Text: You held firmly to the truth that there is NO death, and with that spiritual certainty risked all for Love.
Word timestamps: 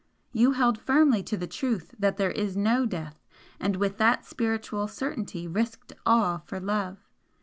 You 0.31 0.53
held 0.53 0.79
firmly 0.79 1.21
to 1.21 1.37
the 1.37 1.45
truth 1.45 1.93
that 1.99 2.17
there 2.17 2.31
is 2.31 2.57
NO 2.57 2.87
death, 2.87 3.19
and 3.59 3.75
with 3.75 3.97
that 3.99 4.25
spiritual 4.25 4.87
certainty 4.87 5.47
risked 5.47 5.93
all 6.07 6.39
for 6.47 6.59
Love. 6.59 6.97